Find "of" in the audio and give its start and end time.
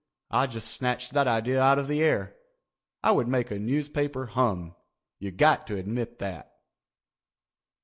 1.77-1.87